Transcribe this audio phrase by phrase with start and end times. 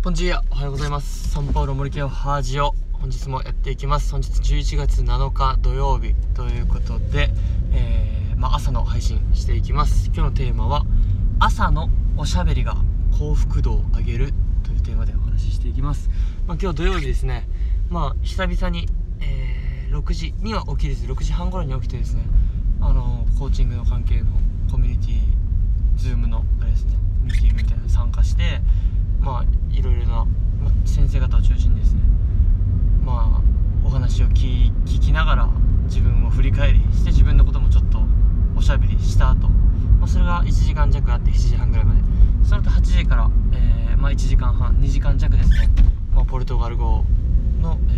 [0.00, 1.28] こんにちはおはようございます。
[1.30, 4.12] サンパウロ森家ハージオ本日もやっていきます。
[4.12, 7.30] 本日11月7日土曜日ということで、
[7.72, 10.06] えー、まあ、朝の配信していきます。
[10.06, 10.86] 今日のテーマは
[11.40, 12.76] 朝のおしゃべりが
[13.18, 16.08] 幸福度を上げるというテーマでお話ししていきます、
[16.46, 17.48] まあ、今日土曜日ですね。
[17.90, 18.86] まあ久々に、
[19.20, 22.22] えー、6時には起きれず6時半頃に起きてですね
[22.80, 24.26] あのコーチングの関係の
[24.70, 25.18] コミュニティ
[25.96, 26.92] Zoom のあれですね
[27.24, 28.60] ミーティングみたいなの参加して
[29.28, 30.24] まあいろいろな、
[30.58, 32.00] ま先生方を中心にですね
[33.04, 35.48] まあお話を聞きながら
[35.84, 37.98] 自分を振り返りして自分のこともちょっと
[38.56, 42.00] おしゃべりした後、まあそれが1時間弱あって7時半ぐらいまで。
[42.42, 45.68] その後8時から、えー、まあ、1時間半2時間弱ですね、
[46.14, 47.04] まあ、ポルトガル語
[47.60, 47.92] の、え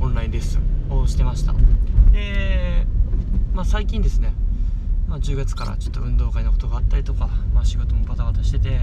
[0.00, 1.52] ー、オンラインレッスンをしてました。
[2.12, 2.86] で、
[3.52, 4.32] まあ、最近ですね
[5.14, 8.80] まあ、10月からちょっと運動会のことがあったりとか、まあ、仕事もバタバタしてて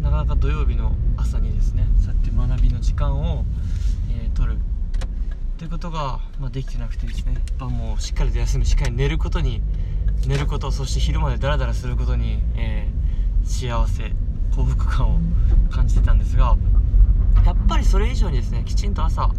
[0.00, 3.44] なかなか土曜日の朝にですねそうやって学びの時間を、
[4.10, 4.58] えー、取る。
[5.58, 9.60] ということが、まあ、できてなくてですねやっもうしっかりと休むしっかり寝ることに
[10.26, 14.10] 寝ることそして昼までダラダラすることに、えー、幸せ
[14.56, 15.18] 幸福感を
[15.70, 16.56] 感じてたんですが
[17.44, 19.34] やっぱりそれ以上にですねきちんと朝、ま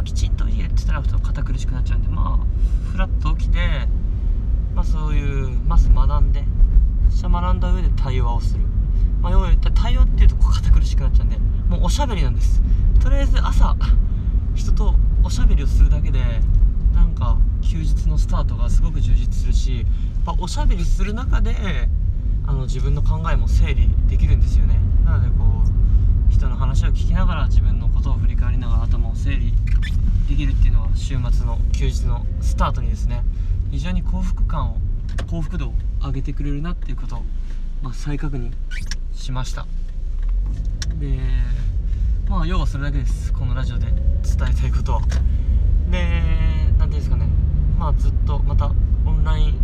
[0.00, 3.88] あ、きちんと家って言ったら堅苦しくなっちゃうんでまあふらっと起きて
[4.74, 6.44] まあ、そういうまず学んで
[7.10, 8.60] そして学んだ上で対話をする、
[9.20, 11.36] まあ、要は言った対話っていうと堅苦しくなっちゃうんで
[11.68, 12.62] もうおしゃべりなんです。
[13.02, 13.76] とりあえず朝
[14.54, 16.20] 人とおしゃべりをするだけで
[16.94, 19.86] なんか休日のスタートがすごく充実するしやっ
[20.24, 21.88] ぱおしゃべりする中で
[22.46, 24.78] あの自分の考えも整理できるんですよね。
[25.04, 25.44] なのでこ
[26.28, 29.52] う人の話を聞きながら自分のことを振り返りながら頭を整理
[30.28, 33.22] できるっていうのは週末の休日のスタートにですね
[33.72, 34.76] 非常に幸福感を
[35.30, 35.72] 幸福度を
[36.04, 37.22] 上げてくれるなっていうことを、
[37.82, 38.52] まあ、再確認
[39.14, 39.66] しました。
[41.00, 41.18] で
[42.28, 43.32] まあ要はそれだけです。
[43.32, 43.96] このラジオで伝
[44.50, 45.00] えたいことは。
[45.90, 46.20] で
[46.78, 47.26] 何ていうんですかね。
[47.78, 48.70] まあずっとまた
[49.06, 49.54] オンライン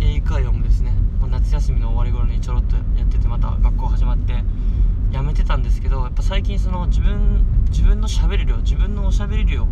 [0.00, 4.32] 英会話もですね、ま、夏休みの終わり頃にちょろっとやっててまた学校始まって
[5.12, 9.66] やめてたんですけどやっぱ最近その自分自分のしゃべる量自分のおしゃべり量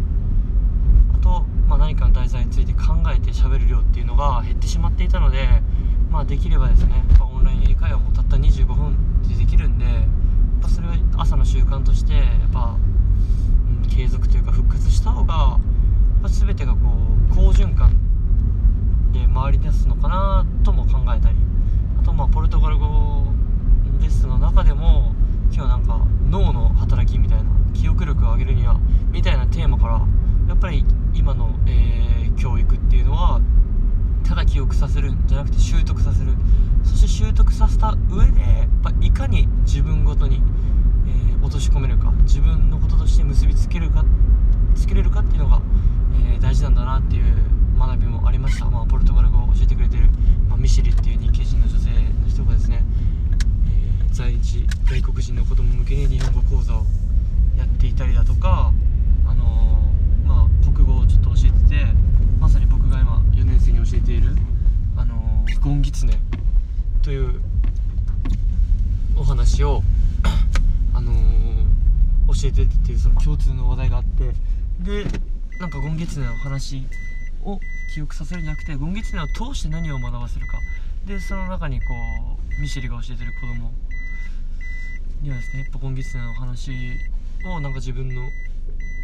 [1.15, 5.49] あとまあ、何かの題材について考えて喋る量っていうのが減ってしまっていたので、
[6.11, 9.95] まあ、できればですねまオンライン英会話もたった25分でできるんでやっ
[10.63, 12.77] ぱそれは朝の習慣としてやっぱ、
[13.83, 15.57] うん、継続というか復活した方がや
[16.21, 16.79] っぱ全てがこ
[17.33, 17.91] う好循環
[19.13, 21.37] で回り出すのかなとも考えたり
[22.01, 23.25] あとまあポルトガル語
[24.01, 25.15] レッスンの中でも
[25.53, 28.79] 今日なんか脳の働きみたいな記憶力を上げるには
[29.11, 30.07] みたいなテーマから
[31.27, 33.41] 今の、えー、教育っていうのは
[34.23, 36.35] ただ記憶させるんじゃなくて習得させる。
[36.85, 40.41] そして習得させた上でやっぱいかに自分ごとに、
[41.09, 44.05] えー、落とし込めるか自分のこととして結びつけるか
[44.77, 45.61] つけれるかっていうのが、
[46.31, 47.25] えー、大事なんだなっていう
[47.77, 50.05] 学びもありました、まあ、ポルトガル語を教えてくれてる、
[50.49, 52.85] まあ、ミシリっていう日系人の女性の人がですね、
[53.69, 56.85] えー、在日外国人の子供向けに日本語講座を
[57.59, 58.73] やっていたりだとか、
[61.07, 61.87] をちょっと教えてて
[62.41, 64.37] まさに僕が今4年生に教えている
[64.97, 66.19] あのゴンギツネ。
[67.03, 67.41] という
[69.17, 69.81] お話を
[70.93, 71.13] あの
[72.27, 74.33] 教えてっていうその共通の話題があって
[74.81, 75.05] で
[75.61, 76.83] なんかゴンギツネの話
[77.45, 77.61] を
[77.95, 80.59] 記憶させるんじゃなくてゴンギツネを通して何を学ばせるか。
[81.07, 81.87] でその中にこ
[82.59, 83.71] うミシェリが教えてる子供
[85.23, 86.73] にはですねやっぱゴンギツネの話
[87.45, 88.29] をなんか自分の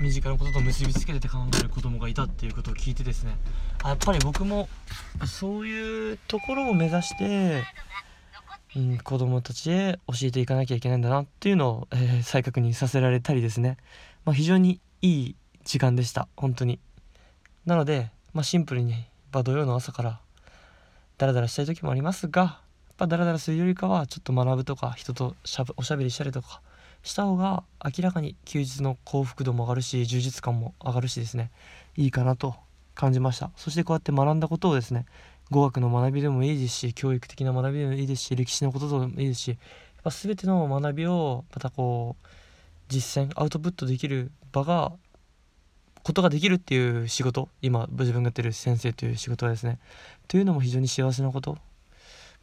[0.01, 3.37] 身近なことと結びつけて考える子供がいたっていうことを聞いてですね。
[3.85, 4.69] やっぱり僕も
[5.27, 7.63] そういうところを目指して、
[8.77, 13.77] うん、子供たちへ教えていかなきゃいけないんだなっていうのを、えー、再確認させられたりですね、
[14.25, 16.29] まあ、非常にいい時間でした。
[16.37, 16.81] 本当に。
[17.67, 18.93] なので、まあ、シンプルに、
[19.33, 20.21] まあ、土曜の朝から
[21.19, 22.49] ダラダラしたい時もありますがや
[22.95, 26.61] っぱダラダラするよりかはちょっと学ぶとか人としゃおしゃべりしたりとか
[27.03, 31.51] した方が明らかに休日の幸福度も上がるし充実感も上がるしですね。
[31.97, 32.55] いいかなと
[32.95, 33.51] 感じました。
[33.57, 35.07] そしてこうやって学んだことをですね
[35.51, 39.59] 語学の学びでもいいですし教育的な学びでもいいですし歴史のことでもいいですしやっ
[40.03, 42.27] ぱ全ての学びをまたこう
[42.89, 44.93] 実践アウトプットできる場が
[46.03, 49.79] ことができるっていう仕事今自分がやってる先生という仕事はですね
[50.27, 51.59] というのも非常に幸せなこと、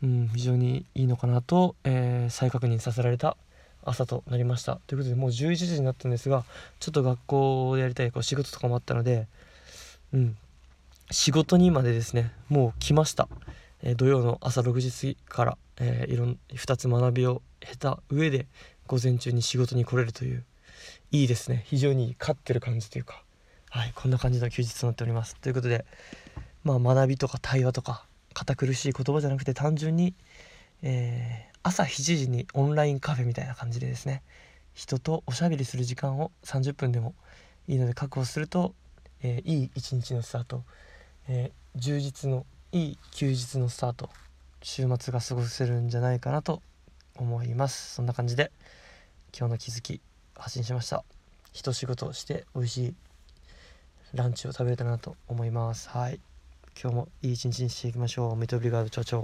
[0.02, 3.36] うん、非常にいいのかなと、えー、再確認させられた
[3.90, 4.80] 朝となりました。
[4.88, 6.46] ということでもう11時になったんですが
[6.80, 9.28] ちょっと学校でやりたいこう仕事とかもあったので
[10.14, 10.38] うん。
[11.12, 13.28] 仕事にまでですねもう来ました。
[13.82, 18.46] えー、土曜の朝6時過ぎから、えー、いろん2つ学びを経た上で
[18.88, 20.44] 午前中に仕事に来れるという
[21.12, 21.64] いいですね。
[21.66, 23.24] 非常に勝ってる感じというか
[23.70, 25.36] はいこんな感じの休日となっております。
[25.38, 25.86] ということで
[26.64, 30.14] まあ学びとか対話とか堅苦しい言葉じゃなくて単純に、
[30.84, 34.24] えー、朝7時にオンラインカフェみたいな感じでですね
[34.74, 37.14] 人とおしゃべりする時間を30分でも
[37.68, 38.74] いいので確保すると、
[39.22, 40.64] えー、いい一日のスタート、
[41.28, 44.10] えー、充実のいい休日のスタート
[44.62, 46.62] 週末が過ごせるんじゃないかなと
[47.16, 47.96] 思います。
[47.96, 48.52] そんな感じで
[49.38, 50.02] 今日の気づき
[50.36, 51.04] 発信しました。
[51.52, 52.96] 一仕事して美味しい
[54.14, 55.90] ランチを食べれたなと思います。
[55.90, 56.20] はい。
[56.82, 58.36] 今日もいい一日にしていきましょう。
[58.36, 59.20] メトブリガードチョチョ